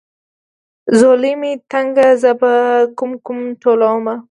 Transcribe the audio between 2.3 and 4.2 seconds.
به کوم کوم ټولومه.